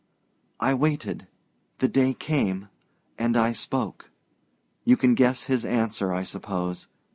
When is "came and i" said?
2.15-3.51